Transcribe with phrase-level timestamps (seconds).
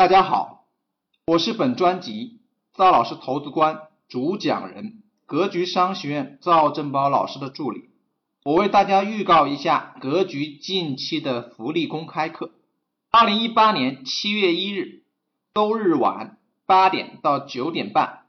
[0.00, 0.64] 大家好，
[1.26, 2.40] 我是本专辑
[2.74, 7.90] 赵老师投资观主讲人，格局商学院赵振宝老师的助理。
[8.42, 12.52] 我为大家预告一下格局近期的福利公开课。
[13.10, 15.02] 二零一八年七月一日
[15.52, 18.20] 周日晚八点到九点半，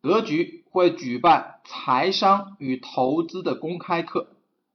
[0.00, 4.34] 格局会举办财商与投资的公开课，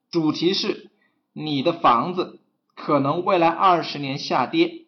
[0.09, 0.91] 主题是
[1.33, 2.39] 你的房子
[2.73, 4.86] 可能未来二十年下跌。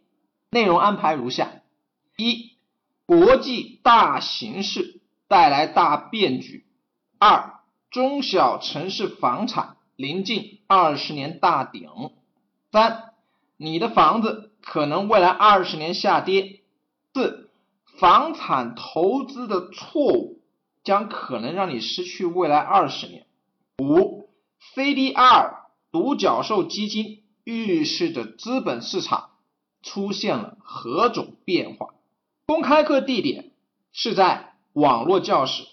[0.52, 1.62] 内容安排如下：
[2.18, 2.54] 一、
[3.06, 6.64] 国际大形势带来大变局；
[7.20, 7.60] 二、
[7.92, 12.12] 中小城市房产临近二十年大顶；
[12.72, 13.14] 三、
[13.58, 16.62] 你的房子可能未来二十年下跌；
[17.14, 17.52] 四、
[18.00, 20.42] 房产投资的错误
[20.84, 23.22] 将可能让你失去未来二十年；
[23.78, 24.30] 五、
[24.74, 25.58] CDR
[25.92, 29.30] 独角兽基金预示着资本市场。
[29.82, 31.94] 出现了何种变化？
[32.46, 33.52] 公开课地点
[33.92, 35.68] 是在网络教室，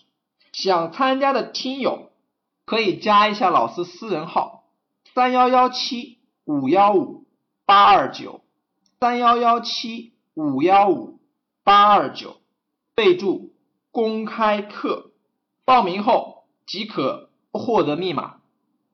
[0.53, 2.11] 想参加的听友
[2.65, 4.65] 可以加一下老师私人号：
[5.15, 7.25] 三幺幺七五幺五
[7.65, 8.43] 八二九，
[9.01, 11.19] 三幺幺七五幺五
[11.65, 12.37] 八二九，
[12.95, 13.55] 备注
[13.91, 15.11] 公开课，
[15.65, 18.41] 报名后即可获得密码，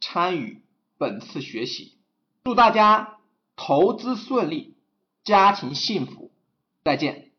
[0.01, 0.63] 参与
[0.99, 1.99] 本次学习。
[2.45, 3.19] 祝大家
[3.57, 4.77] 投资顺利！
[5.25, 6.31] 家庭幸福，
[6.85, 7.32] 再见。